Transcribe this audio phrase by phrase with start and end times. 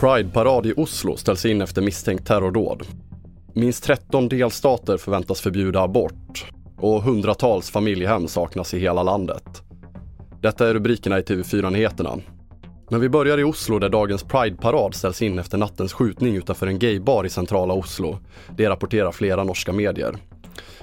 [0.00, 2.86] Pride-parad i Oslo ställs in efter misstänkt terrordåd.
[3.54, 6.46] Minst 13 delstater förväntas förbjuda abort
[6.76, 9.62] och hundratals familjehem saknas i hela landet.
[10.40, 12.18] Detta är rubrikerna i TV4-nyheterna.
[12.90, 16.78] Men vi börjar i Oslo där dagens Pride-parad ställs in efter nattens skjutning utanför en
[16.78, 18.18] gaybar i centrala Oslo.
[18.56, 20.16] Det rapporterar flera norska medier.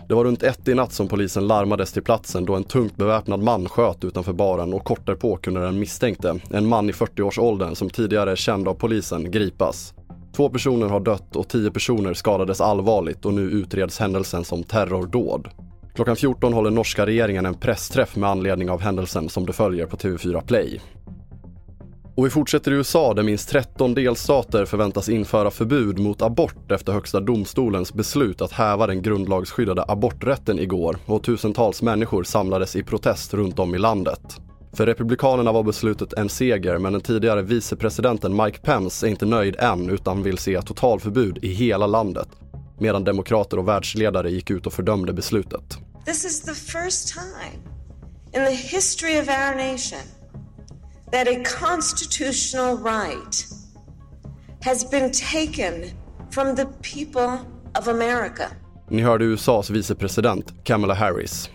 [0.07, 3.43] Det var runt ett i natt som polisen larmades till platsen då en tungt beväpnad
[3.43, 7.89] man sköt utanför baren och kort därpå kunde den misstänkte, en man i 40-årsåldern som
[7.89, 9.93] tidigare är känd av polisen, gripas.
[10.35, 15.49] Två personer har dött och tio personer skadades allvarligt och nu utreds händelsen som terrordåd.
[15.95, 19.97] Klockan 14 håller norska regeringen en pressträff med anledning av händelsen som du följer på
[19.97, 20.81] TV4 Play.
[22.17, 26.93] Och vi fortsätter i USA där minst 13 delstater förväntas införa förbud mot abort efter
[26.93, 33.33] Högsta domstolens beslut att häva den grundlagsskyddade aborträtten igår och tusentals människor samlades i protest
[33.33, 34.37] runt om i landet.
[34.73, 39.55] För Republikanerna var beslutet en seger men den tidigare vicepresidenten Mike Pence är inte nöjd
[39.59, 42.27] än utan vill se totalförbud i hela landet.
[42.79, 45.77] Medan demokrater och världsledare gick ut och fördömde beslutet.
[46.05, 47.61] This is the first time
[48.33, 50.16] in the history of our nation
[51.11, 53.45] that a constitutional right
[54.61, 55.85] has been taken
[56.31, 57.37] from the people
[57.79, 58.43] of America.
[58.89, 61.49] Ni hörde USAs vicepresident Kamala Harris.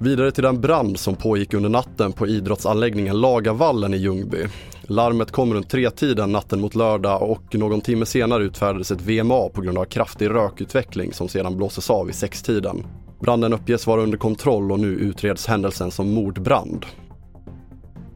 [0.00, 4.46] Vidare till den brand som pågick under natten på idrottsanläggningen Lagavallen i Ljungby.
[4.82, 9.60] Larmet kom runt tretiden natten mot lördag och någon timme senare utfärdades ett VMA på
[9.60, 12.86] grund av kraftig rökutveckling som sedan blåses av i sextiden.
[13.20, 16.86] Branden uppges vara under kontroll och nu utreds händelsen som mordbrand.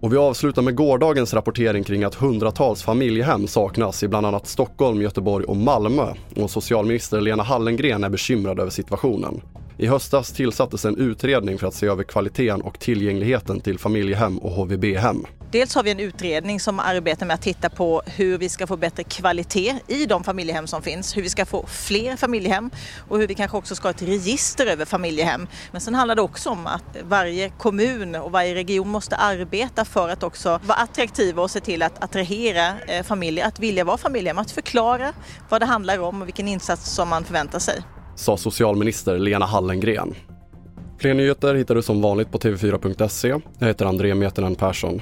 [0.04, 5.02] Och vi avslutar med gårdagens rapportering kring att hundratals familjehem saknas i bland annat Stockholm,
[5.02, 6.14] Göteborg och Malmö.
[6.36, 9.40] Och socialminister Lena Hallengren är bekymrad över situationen.
[9.76, 14.50] I höstas tillsattes en utredning för att se över kvaliteten och tillgängligheten till familjehem och
[14.50, 15.26] HVB-hem.
[15.50, 18.76] Dels har vi en utredning som arbetar med att titta på hur vi ska få
[18.76, 22.70] bättre kvalitet i de familjehem som finns, hur vi ska få fler familjehem
[23.08, 25.46] och hur vi kanske också ska ha ett register över familjehem.
[25.72, 30.08] Men sen handlar det också om att varje kommun och varje region måste arbeta för
[30.08, 34.38] att också vara attraktiva och se till att attrahera eh, familjer att vilja vara familjehem,
[34.38, 35.12] att förklara
[35.48, 37.82] vad det handlar om och vilken insats som man förväntar sig
[38.14, 40.14] sa socialminister Lena Hallengren.
[40.98, 43.28] Fler nyheter hittar du som vanligt på tv4.se.
[43.58, 45.00] Jag heter André Metenen Persson.